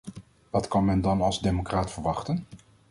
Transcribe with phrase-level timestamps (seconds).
[0.49, 2.45] Wat kan men dan als democraat verwachten?